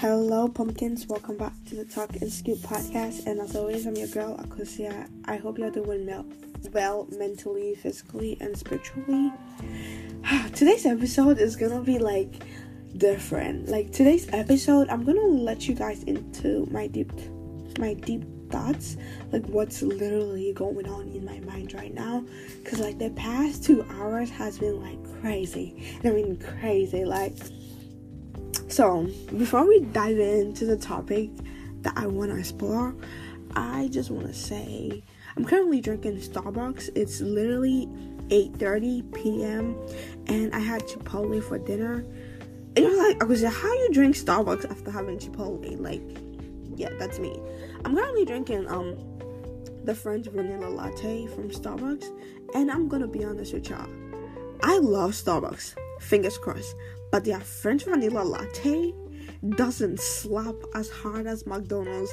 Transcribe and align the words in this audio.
Hello, 0.00 0.46
pumpkins. 0.46 1.08
Welcome 1.08 1.38
back 1.38 1.52
to 1.66 1.74
the 1.74 1.84
Talk 1.84 2.14
and 2.20 2.32
Scoop 2.32 2.58
podcast. 2.58 3.26
And 3.26 3.40
as 3.40 3.56
always, 3.56 3.84
I'm 3.84 3.96
your 3.96 4.06
girl, 4.06 4.36
Akusia. 4.36 5.10
I 5.24 5.38
hope 5.38 5.58
you're 5.58 5.72
doing 5.72 6.06
well, 6.06 6.24
well 6.72 7.08
mentally, 7.10 7.74
physically, 7.74 8.36
and 8.40 8.56
spiritually. 8.56 9.32
today's 10.54 10.86
episode 10.86 11.40
is 11.40 11.56
gonna 11.56 11.82
be 11.82 11.98
like 11.98 12.44
different. 12.96 13.68
Like 13.68 13.90
today's 13.90 14.28
episode, 14.32 14.88
I'm 14.88 15.02
gonna 15.02 15.20
let 15.20 15.66
you 15.66 15.74
guys 15.74 16.04
into 16.04 16.68
my 16.70 16.86
deep, 16.86 17.10
my 17.80 17.94
deep 17.94 18.22
thoughts, 18.50 18.98
like 19.32 19.44
what's 19.46 19.82
literally 19.82 20.52
going 20.52 20.88
on 20.88 21.08
in 21.08 21.24
my 21.24 21.40
mind 21.40 21.74
right 21.74 21.92
now. 21.92 22.24
Cause 22.64 22.78
like 22.78 23.00
the 23.00 23.10
past 23.10 23.64
two 23.64 23.84
hours 23.90 24.30
has 24.30 24.60
been 24.60 24.80
like 24.80 25.20
crazy. 25.20 25.98
I 26.04 26.10
mean 26.10 26.36
crazy, 26.36 27.04
like 27.04 27.34
so, 28.68 29.08
before 29.36 29.66
we 29.66 29.80
dive 29.80 30.18
into 30.18 30.66
the 30.66 30.76
topic 30.76 31.30
that 31.82 31.94
I 31.96 32.06
want 32.06 32.30
to 32.30 32.38
explore, 32.38 32.94
I 33.56 33.88
just 33.88 34.10
want 34.10 34.26
to 34.26 34.34
say 34.34 35.02
I'm 35.36 35.44
currently 35.44 35.80
drinking 35.80 36.18
Starbucks. 36.18 36.90
It's 36.94 37.20
literally 37.20 37.86
8:30 38.28 39.14
p.m. 39.14 39.76
and 40.26 40.54
I 40.54 40.58
had 40.58 40.82
Chipotle 40.82 41.42
for 41.42 41.58
dinner. 41.58 42.04
And 42.76 42.78
you're 42.78 43.08
like, 43.08 43.22
I 43.22 43.26
was 43.26 43.42
like, 43.42 43.54
how 43.54 43.72
you 43.72 43.90
drink 43.92 44.16
Starbucks 44.16 44.70
after 44.70 44.90
having 44.90 45.18
Chipotle? 45.18 45.80
Like, 45.80 46.02
yeah, 46.76 46.90
that's 46.98 47.18
me. 47.18 47.40
I'm 47.84 47.96
currently 47.96 48.24
drinking 48.24 48.68
um 48.68 48.96
the 49.84 49.94
French 49.94 50.26
vanilla 50.26 50.68
latte 50.68 51.26
from 51.28 51.50
Starbucks, 51.50 52.04
and 52.54 52.70
I'm 52.70 52.88
gonna 52.88 53.08
be 53.08 53.24
honest 53.24 53.54
with 53.54 53.70
y'all. 53.70 53.88
I 54.62 54.78
love 54.78 55.12
Starbucks. 55.12 55.74
Fingers 56.00 56.36
crossed 56.36 56.74
but 57.10 57.24
their 57.24 57.40
French 57.40 57.84
vanilla 57.84 58.22
latte 58.22 58.92
doesn't 59.50 60.00
slap 60.00 60.54
as 60.74 60.90
hard 60.90 61.26
as 61.26 61.46
McDonald's 61.46 62.12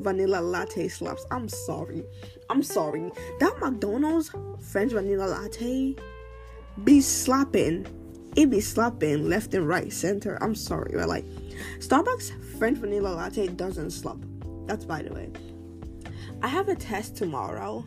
vanilla 0.00 0.40
latte 0.40 0.88
slaps. 0.88 1.26
I'm 1.30 1.48
sorry. 1.48 2.04
I'm 2.48 2.62
sorry. 2.62 3.10
That 3.40 3.58
McDonald's 3.60 4.30
French 4.60 4.92
vanilla 4.92 5.26
latte 5.26 5.96
be 6.84 7.00
slapping. 7.00 7.86
It 8.36 8.48
be 8.48 8.60
slapping 8.60 9.28
left 9.28 9.54
and 9.54 9.66
right, 9.66 9.92
center. 9.92 10.38
I'm 10.40 10.54
sorry, 10.54 10.92
but 10.94 11.08
like 11.08 11.24
Starbucks 11.78 12.58
French 12.58 12.78
vanilla 12.78 13.08
latte 13.08 13.48
doesn't 13.48 13.90
slap. 13.90 14.18
That's 14.66 14.84
by 14.84 15.02
the 15.02 15.12
way. 15.12 15.30
I 16.42 16.48
have 16.48 16.68
a 16.68 16.74
test 16.74 17.16
tomorrow 17.16 17.84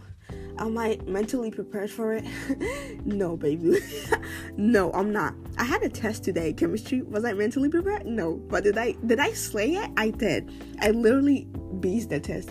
Am 0.60 0.78
I 0.78 1.00
mentally 1.08 1.50
prepared 1.50 1.90
for 1.90 2.14
it? 2.14 2.26
no, 3.06 3.36
baby. 3.36 3.80
no, 4.58 4.92
I'm 4.92 5.12
not. 5.12 5.34
I 5.58 5.64
had 5.64 5.84
a 5.84 5.90
test 5.90 6.24
today, 6.24 6.54
chemistry. 6.54 7.02
Was 7.02 7.26
I 7.26 7.34
mentally 7.34 7.70
prepared? 7.70 8.06
No. 8.06 8.36
But 8.36 8.64
did 8.64 8.78
I 8.78 8.94
did 9.06 9.20
I 9.20 9.34
slay 9.34 9.76
it? 9.76 9.92
I 9.98 10.10
did. 10.10 10.52
I 10.80 10.92
literally 10.92 11.48
beat 11.80 12.10
the 12.10 12.20
test. 12.20 12.50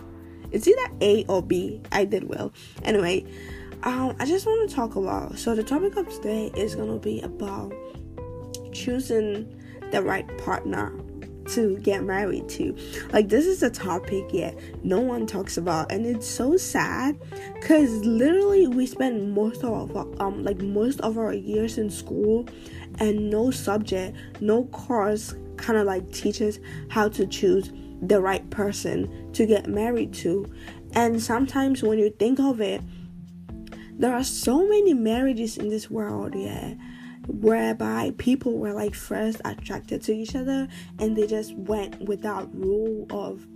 It's 0.50 0.69
either 0.69 0.89
A 1.00 1.25
or 1.27 1.42
B. 1.42 1.80
I 1.91 2.05
did 2.05 2.28
well. 2.28 2.53
Anyway, 2.84 3.25
um, 3.83 4.14
I 4.20 4.27
just 4.27 4.47
want 4.47 4.69
to 4.69 4.75
talk 4.75 4.97
about. 4.97 5.39
So 5.39 5.55
the 5.55 5.64
topic 5.64 5.97
of 5.97 6.08
today 6.08 6.53
is 6.56 6.75
gonna 6.75 6.98
be 6.98 7.20
about 7.20 7.73
choosing 8.73 9.61
the 9.91 10.03
right 10.03 10.27
partner 10.39 10.92
to 11.55 11.77
get 11.78 12.05
married 12.05 12.48
to. 12.50 12.77
Like 13.12 13.28
this 13.28 13.47
is 13.47 13.62
a 13.62 13.70
topic 13.70 14.25
yet 14.33 14.58
no 14.84 15.00
one 15.00 15.27
talks 15.27 15.56
about 15.56 15.92
and 15.92 16.06
it's 16.06 16.27
so 16.27 16.56
sad 16.56 17.19
cuz 17.61 18.05
literally 18.05 18.67
we 18.67 18.86
spend 18.86 19.34
most 19.34 19.64
of 19.64 19.97
our 19.97 20.06
um 20.20 20.45
like 20.45 20.61
most 20.61 21.00
of 21.00 21.19
our 21.19 21.33
years 21.33 21.78
in 21.78 21.91
school 21.91 22.47
and 22.98 23.30
no 23.30 23.50
subject, 23.50 24.17
no 24.41 24.64
course 24.67 25.34
kind 25.56 25.78
of 25.78 25.86
like 25.86 26.11
teaches 26.12 26.58
how 26.89 27.08
to 27.08 27.27
choose 27.27 27.73
the 28.03 28.20
right 28.20 28.48
person 28.50 29.33
to 29.33 29.47
get 29.47 29.67
married 29.69 30.13
to. 30.13 30.46
And 30.95 31.23
sometimes 31.23 31.83
when 31.83 31.98
you 31.98 32.11
think 32.11 32.40
of 32.40 32.61
it, 32.61 32.83
there 33.98 34.13
are 34.13 34.24
so 34.24 34.67
many 34.67 34.92
marriages 34.95 35.57
in 35.57 35.69
this 35.69 35.90
world, 35.90 36.34
yeah 36.34 36.74
whereby 37.27 38.12
people 38.18 38.58
were 38.58 38.72
like 38.72 38.94
first 38.94 39.40
attracted 39.44 40.02
to 40.02 40.12
each 40.12 40.34
other 40.34 40.68
and 40.98 41.16
they 41.16 41.27
just 41.27 41.55
went 41.55 42.00
without 42.02 42.52
rule 42.55 43.06
of 43.10 43.46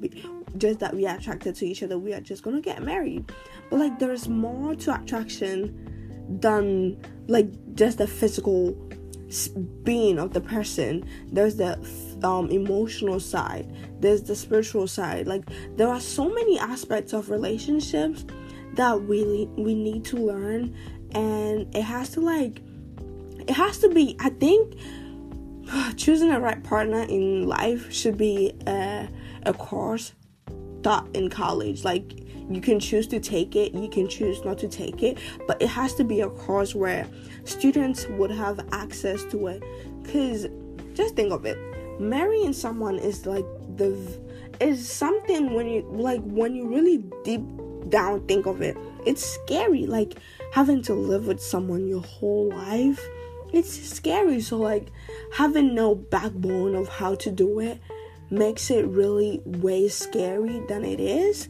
just 0.56 0.78
that 0.78 0.94
we 0.94 1.06
are 1.06 1.16
attracted 1.16 1.54
to 1.54 1.66
each 1.66 1.82
other 1.82 1.98
we 1.98 2.14
are 2.14 2.20
just 2.20 2.42
gonna 2.42 2.60
get 2.60 2.82
married. 2.82 3.32
But 3.70 3.80
like 3.80 3.98
there's 3.98 4.28
more 4.28 4.74
to 4.76 5.00
attraction 5.00 6.38
than 6.40 7.00
like 7.28 7.48
just 7.74 7.98
the 7.98 8.06
physical 8.06 8.76
being 9.82 10.18
of 10.18 10.32
the 10.32 10.40
person. 10.40 11.04
There's 11.32 11.56
the 11.56 11.78
um, 12.22 12.48
emotional 12.50 13.18
side. 13.18 13.72
There's 14.00 14.22
the 14.22 14.36
spiritual 14.36 14.86
side. 14.86 15.26
Like 15.26 15.44
there 15.76 15.88
are 15.88 16.00
so 16.00 16.28
many 16.28 16.58
aspects 16.58 17.12
of 17.12 17.30
relationships 17.30 18.24
that 18.74 19.02
we 19.02 19.48
we 19.56 19.74
need 19.74 20.04
to 20.04 20.16
learn 20.16 20.76
and 21.12 21.74
it 21.74 21.82
has 21.82 22.10
to 22.10 22.20
like 22.20 22.60
it 23.48 23.54
has 23.54 23.78
to 23.78 23.88
be 23.88 24.16
i 24.20 24.28
think 24.30 24.74
choosing 25.96 26.30
the 26.30 26.40
right 26.40 26.62
partner 26.62 27.02
in 27.02 27.46
life 27.46 27.92
should 27.92 28.16
be 28.16 28.52
a, 28.66 29.08
a 29.44 29.52
course 29.52 30.12
taught 30.82 31.08
in 31.14 31.28
college. 31.28 31.82
Like 31.84 32.20
you 32.48 32.60
can 32.60 32.78
choose 32.78 33.08
to 33.08 33.18
take 33.18 33.56
it 33.56 33.74
you 33.74 33.88
can 33.88 34.08
choose 34.08 34.44
not 34.44 34.56
to 34.58 34.68
take 34.68 35.02
it 35.02 35.18
but 35.48 35.60
it 35.60 35.66
has 35.66 35.94
to 35.94 36.04
be 36.04 36.20
a 36.20 36.30
course 36.30 36.76
where 36.76 37.04
students 37.42 38.06
would 38.10 38.30
have 38.30 38.60
access 38.70 39.24
to 39.24 39.48
it. 39.48 39.62
Because 40.02 40.46
just 40.94 41.16
think 41.16 41.32
of 41.32 41.44
it 41.44 41.58
marrying 42.00 42.52
someone 42.52 42.98
is 42.98 43.26
like 43.26 43.44
the 43.76 43.96
is 44.60 44.88
something 44.88 45.54
when 45.54 45.66
you 45.66 45.82
like 45.90 46.22
when 46.22 46.54
you 46.54 46.68
really 46.68 46.98
deep 47.24 47.42
down 47.88 48.24
think 48.26 48.46
of 48.46 48.60
it 48.62 48.76
it's 49.06 49.24
scary 49.24 49.86
like 49.86 50.18
having 50.52 50.82
to 50.82 50.94
live 50.94 51.26
with 51.26 51.40
someone 51.40 51.86
your 51.86 52.02
whole 52.02 52.48
life 52.50 53.00
it's 53.56 53.88
scary. 53.88 54.40
So, 54.40 54.58
like, 54.58 54.88
having 55.32 55.74
no 55.74 55.94
backbone 55.94 56.74
of 56.74 56.88
how 56.88 57.14
to 57.16 57.30
do 57.30 57.60
it 57.60 57.80
makes 58.30 58.70
it 58.70 58.86
really 58.86 59.40
way 59.44 59.88
scary 59.88 60.60
than 60.68 60.84
it 60.84 61.00
is, 61.00 61.48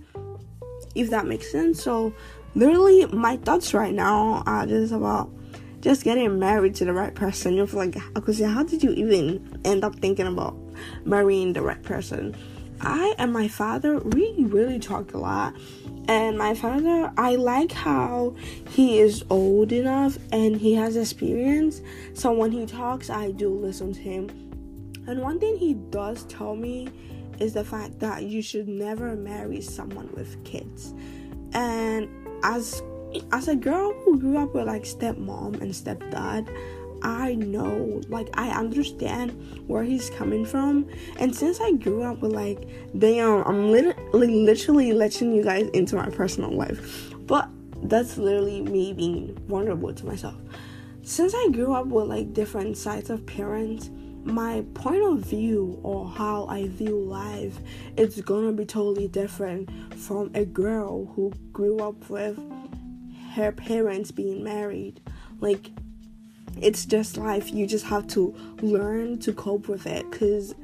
if 0.94 1.10
that 1.10 1.26
makes 1.26 1.50
sense. 1.50 1.82
So, 1.82 2.12
literally, 2.54 3.06
my 3.06 3.36
thoughts 3.38 3.74
right 3.74 3.94
now 3.94 4.42
are 4.46 4.66
just 4.66 4.92
about 4.92 5.30
just 5.80 6.04
getting 6.04 6.38
married 6.38 6.74
to 6.76 6.84
the 6.84 6.92
right 6.92 7.14
person. 7.14 7.54
You're 7.54 7.66
like, 7.66 7.96
because 8.14 8.40
how 8.40 8.62
did 8.62 8.82
you 8.82 8.92
even 8.92 9.60
end 9.64 9.84
up 9.84 9.96
thinking 9.96 10.26
about 10.26 10.56
marrying 11.04 11.52
the 11.52 11.62
right 11.62 11.82
person? 11.82 12.36
I 12.80 13.14
and 13.18 13.32
my 13.32 13.48
father, 13.48 13.98
we 13.98 14.34
really 14.38 14.78
talk 14.78 15.14
a 15.14 15.18
lot 15.18 15.54
and 16.08 16.38
my 16.38 16.54
father, 16.54 17.12
I 17.16 17.34
like 17.34 17.72
how 17.72 18.36
he 18.70 19.00
is 19.00 19.24
old 19.28 19.72
enough 19.72 20.18
and 20.30 20.56
he 20.56 20.74
has 20.74 20.96
experience. 20.96 21.82
So 22.14 22.32
when 22.32 22.52
he 22.52 22.64
talks, 22.64 23.10
I 23.10 23.32
do 23.32 23.50
listen 23.50 23.92
to 23.92 24.00
him. 24.00 24.28
And 25.08 25.20
one 25.20 25.40
thing 25.40 25.56
he 25.56 25.74
does 25.74 26.24
tell 26.24 26.54
me 26.54 26.88
is 27.40 27.54
the 27.54 27.64
fact 27.64 27.98
that 28.00 28.22
you 28.22 28.40
should 28.40 28.68
never 28.68 29.16
marry 29.16 29.60
someone 29.60 30.08
with 30.14 30.42
kids. 30.44 30.94
And 31.52 32.08
as 32.44 32.82
as 33.32 33.48
a 33.48 33.56
girl 33.56 33.94
who 34.04 34.18
grew 34.18 34.36
up 34.36 34.54
with 34.54 34.66
like 34.66 34.82
stepmom 34.82 35.60
and 35.60 35.72
stepdad, 35.72 36.48
I 37.02 37.34
know, 37.34 38.00
like, 38.08 38.28
I 38.34 38.50
understand 38.50 39.30
where 39.66 39.82
he's 39.82 40.10
coming 40.10 40.44
from. 40.44 40.88
And 41.18 41.34
since 41.34 41.60
I 41.60 41.72
grew 41.72 42.02
up 42.02 42.20
with, 42.20 42.32
like, 42.32 42.68
damn, 42.98 43.42
I'm 43.44 43.70
literally, 43.70 44.44
literally 44.44 44.92
letting 44.92 45.32
you 45.34 45.42
guys 45.42 45.68
into 45.74 45.96
my 45.96 46.08
personal 46.10 46.52
life. 46.52 47.14
But 47.26 47.48
that's 47.84 48.16
literally 48.16 48.62
me 48.62 48.92
being 48.92 49.36
vulnerable 49.46 49.92
to 49.92 50.06
myself. 50.06 50.36
Since 51.02 51.34
I 51.34 51.48
grew 51.52 51.72
up 51.72 51.86
with, 51.86 52.06
like, 52.06 52.32
different 52.32 52.76
sides 52.76 53.10
of 53.10 53.24
parents, 53.26 53.90
my 54.24 54.64
point 54.74 55.02
of 55.04 55.20
view 55.20 55.78
or 55.84 56.08
how 56.08 56.46
I 56.46 56.66
view 56.66 56.98
life 56.98 57.60
is 57.96 58.20
gonna 58.22 58.52
be 58.52 58.64
totally 58.64 59.06
different 59.06 59.70
from 59.94 60.32
a 60.34 60.44
girl 60.44 61.06
who 61.14 61.32
grew 61.52 61.78
up 61.78 62.10
with 62.10 62.36
her 63.34 63.52
parents 63.52 64.10
being 64.10 64.42
married. 64.42 65.00
Like, 65.38 65.70
it's 66.60 66.84
just 66.84 67.16
life. 67.16 67.52
You 67.52 67.66
just 67.66 67.84
have 67.86 68.06
to 68.08 68.34
learn 68.62 69.18
to 69.20 69.32
cope 69.32 69.68
with 69.68 69.86
it 69.86 70.10
because 70.10 70.54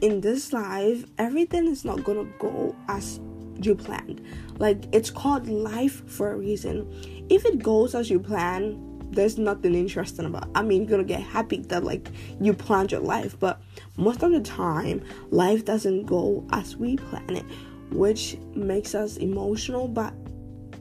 in 0.00 0.20
this 0.20 0.52
life, 0.52 1.04
everything 1.18 1.66
is 1.66 1.84
not 1.84 2.04
gonna 2.04 2.26
go 2.38 2.74
as 2.88 3.20
you 3.60 3.74
planned. 3.74 4.22
Like, 4.58 4.84
it's 4.92 5.10
called 5.10 5.48
life 5.48 6.08
for 6.08 6.32
a 6.32 6.36
reason. 6.36 7.26
If 7.28 7.44
it 7.44 7.62
goes 7.62 7.94
as 7.94 8.10
you 8.10 8.18
plan, 8.18 8.86
there's 9.12 9.38
nothing 9.38 9.74
interesting 9.74 10.26
about 10.26 10.44
it. 10.44 10.50
I 10.54 10.62
mean, 10.62 10.82
you're 10.82 10.90
gonna 10.90 11.04
get 11.04 11.20
happy 11.20 11.62
that 11.62 11.84
like 11.84 12.08
you 12.40 12.54
planned 12.54 12.92
your 12.92 13.00
life, 13.00 13.38
but 13.38 13.60
most 13.96 14.22
of 14.22 14.32
the 14.32 14.40
time, 14.40 15.02
life 15.30 15.64
doesn't 15.64 16.06
go 16.06 16.46
as 16.52 16.76
we 16.76 16.96
plan 16.96 17.36
it, 17.36 17.44
which 17.90 18.36
makes 18.54 18.94
us 18.94 19.16
emotional. 19.16 19.88
But 19.88 20.14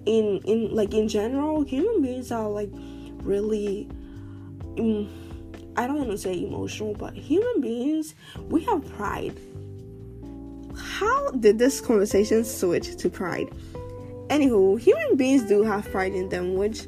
in 0.05 0.41
in 0.45 0.73
like 0.73 0.93
in 0.93 1.07
general, 1.07 1.63
human 1.63 2.01
beings 2.01 2.31
are 2.31 2.47
like 2.47 2.69
really 3.23 3.89
I 4.79 5.87
don't 5.87 5.97
want 5.97 6.11
to 6.11 6.17
say 6.17 6.43
emotional, 6.43 6.93
but 6.93 7.13
human 7.13 7.61
beings, 7.61 8.15
we 8.49 8.63
have 8.65 8.87
pride. 8.95 9.37
how 10.75 11.31
did 11.31 11.59
this 11.59 11.81
conversation 11.81 12.43
switch 12.43 12.95
to 12.97 13.09
pride? 13.09 13.49
Anywho, 14.29 14.79
human 14.79 15.15
beings 15.15 15.43
do 15.43 15.63
have 15.63 15.89
pride 15.91 16.13
in 16.13 16.29
them, 16.29 16.55
which 16.55 16.87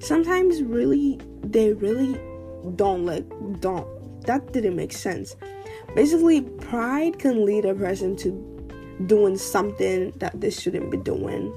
sometimes 0.00 0.62
really 0.62 1.18
they 1.42 1.72
really 1.72 2.20
don't 2.76 3.06
like 3.06 3.24
don't 3.60 3.86
that 4.26 4.52
didn't 4.52 4.76
make 4.76 4.92
sense. 4.92 5.36
Basically, 5.94 6.42
pride 6.42 7.18
can 7.18 7.44
lead 7.44 7.64
a 7.64 7.74
person 7.74 8.16
to 8.16 8.30
doing 9.06 9.36
something 9.36 10.12
that 10.16 10.40
they 10.40 10.50
shouldn't 10.50 10.90
be 10.90 10.96
doing. 10.96 11.54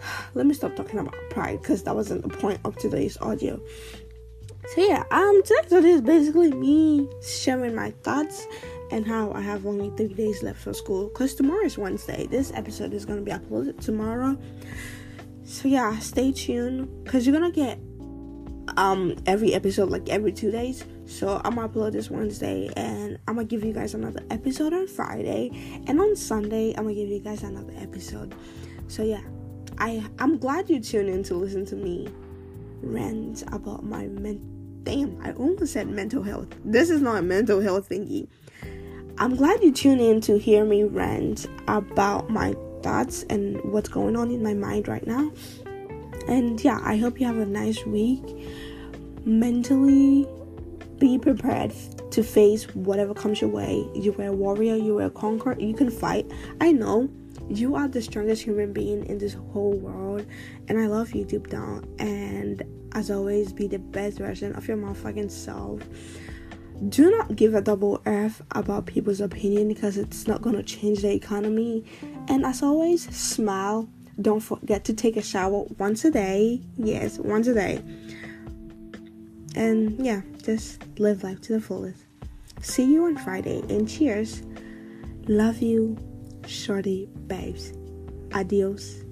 Let 0.34 0.46
me 0.46 0.54
stop 0.54 0.76
talking 0.76 0.98
about 0.98 1.14
pride 1.30 1.60
because 1.62 1.82
that 1.84 1.94
wasn't 1.94 2.22
the 2.22 2.28
point 2.28 2.60
of 2.64 2.76
today's 2.76 3.16
audio. 3.18 3.60
So 4.74 4.80
yeah, 4.84 5.04
um 5.12 5.42
today's 5.44 5.72
audio 5.72 5.90
is 5.90 6.00
basically 6.00 6.50
me 6.52 7.08
sharing 7.22 7.74
my 7.74 7.92
thoughts 8.02 8.46
and 8.90 9.06
how 9.06 9.30
I 9.32 9.40
have 9.40 9.64
only 9.64 9.90
three 9.96 10.12
days 10.12 10.42
left 10.42 10.60
for 10.60 10.72
school 10.74 11.06
because 11.08 11.36
tomorrow 11.36 11.64
is 11.64 11.78
Wednesday. 11.78 12.26
This 12.26 12.52
episode 12.52 12.92
is 12.92 13.04
gonna 13.04 13.20
be 13.22 13.30
uploaded 13.30 13.80
tomorrow. 13.80 14.36
So 15.44 15.68
yeah, 15.68 15.96
stay 16.00 16.32
tuned 16.32 17.04
because 17.04 17.26
you're 17.26 17.38
gonna 17.38 17.52
get 17.52 17.78
um 18.76 19.14
every 19.24 19.54
episode 19.54 19.88
like 19.88 20.08
every 20.08 20.32
two 20.32 20.50
days. 20.50 20.84
So 21.04 21.40
I'm 21.44 21.54
gonna 21.54 21.68
upload 21.68 21.92
this 21.92 22.10
Wednesday 22.10 22.68
and 22.76 23.18
I'm 23.28 23.36
gonna 23.36 23.46
give 23.46 23.62
you 23.62 23.72
guys 23.72 23.94
another 23.94 24.24
episode 24.30 24.72
on 24.72 24.88
Friday 24.88 25.50
and 25.86 26.00
on 26.00 26.16
Sunday 26.16 26.74
I'm 26.76 26.82
gonna 26.82 26.94
give 26.94 27.08
you 27.08 27.20
guys 27.20 27.44
another 27.44 27.72
episode. 27.78 28.34
So 28.88 29.04
yeah, 29.04 29.22
I 29.78 30.04
I'm 30.18 30.38
glad 30.38 30.68
you 30.68 30.80
tuned 30.80 31.08
in 31.08 31.22
to 31.22 31.34
listen 31.34 31.64
to 31.66 31.76
me 31.76 32.08
rant 32.82 33.44
about 33.52 33.84
my 33.84 34.06
men. 34.08 34.55
Damn, 34.86 35.20
I 35.20 35.32
almost 35.32 35.72
said 35.72 35.88
mental 35.88 36.22
health. 36.22 36.46
This 36.64 36.90
is 36.90 37.02
not 37.02 37.16
a 37.16 37.22
mental 37.22 37.60
health 37.60 37.88
thingy. 37.88 38.28
I'm 39.18 39.34
glad 39.34 39.60
you 39.60 39.72
tuned 39.72 40.00
in 40.00 40.20
to 40.20 40.38
hear 40.38 40.64
me 40.64 40.84
rant 40.84 41.48
about 41.66 42.30
my 42.30 42.54
thoughts 42.84 43.24
and 43.28 43.60
what's 43.64 43.88
going 43.88 44.14
on 44.14 44.30
in 44.30 44.44
my 44.44 44.54
mind 44.54 44.86
right 44.86 45.04
now. 45.04 45.32
And 46.28 46.62
yeah, 46.62 46.78
I 46.84 46.98
hope 46.98 47.18
you 47.18 47.26
have 47.26 47.36
a 47.36 47.44
nice 47.44 47.84
week. 47.84 48.22
Mentally, 49.24 50.24
be 51.00 51.18
prepared 51.18 51.72
to 52.12 52.22
face 52.22 52.72
whatever 52.76 53.12
comes 53.12 53.40
your 53.40 53.50
way. 53.50 53.88
You 53.92 54.14
are 54.20 54.26
a 54.26 54.32
warrior, 54.32 54.76
you 54.76 55.00
are 55.00 55.06
a 55.06 55.10
conqueror, 55.10 55.58
you 55.58 55.74
can 55.74 55.90
fight. 55.90 56.30
I 56.60 56.70
know 56.70 57.10
you 57.48 57.74
are 57.74 57.88
the 57.88 58.02
strongest 58.02 58.42
human 58.42 58.72
being 58.72 59.04
in 59.06 59.18
this 59.18 59.34
whole 59.52 59.72
world, 59.72 60.24
and 60.68 60.78
I 60.78 60.86
love 60.86 61.12
you 61.12 61.24
deep 61.24 61.48
down. 61.48 61.92
And 61.98 62.62
as 62.96 63.10
always, 63.10 63.52
be 63.52 63.68
the 63.68 63.78
best 63.78 64.16
version 64.16 64.56
of 64.56 64.66
your 64.66 64.78
motherfucking 64.78 65.30
self. 65.30 65.82
Do 66.88 67.10
not 67.10 67.36
give 67.36 67.54
a 67.54 67.60
double 67.60 68.00
F 68.06 68.40
about 68.52 68.86
people's 68.86 69.20
opinion 69.20 69.68
because 69.68 69.98
it's 69.98 70.26
not 70.26 70.40
gonna 70.40 70.62
change 70.62 71.02
the 71.02 71.12
economy. 71.12 71.84
And 72.28 72.44
as 72.44 72.62
always, 72.62 73.14
smile. 73.14 73.86
Don't 74.20 74.40
forget 74.40 74.84
to 74.86 74.94
take 74.94 75.18
a 75.18 75.22
shower 75.22 75.66
once 75.78 76.06
a 76.06 76.10
day. 76.10 76.62
Yes, 76.78 77.18
once 77.18 77.46
a 77.48 77.54
day. 77.54 77.82
And 79.54 80.02
yeah, 80.04 80.22
just 80.42 80.82
live 80.98 81.22
life 81.22 81.42
to 81.42 81.52
the 81.52 81.60
fullest. 81.60 82.02
See 82.62 82.90
you 82.90 83.04
on 83.04 83.18
Friday 83.18 83.60
and 83.68 83.86
cheers. 83.86 84.42
Love 85.28 85.60
you, 85.60 85.98
shorty 86.46 87.10
babes. 87.26 87.74
Adios. 88.32 89.05